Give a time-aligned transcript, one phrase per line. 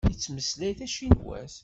[0.09, 1.55] Yettmeslay tacinwat.